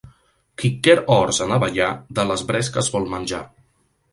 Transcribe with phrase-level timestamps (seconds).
[0.61, 1.91] Qui quer horts en abellar,
[2.21, 3.43] de les bresques vol menjar.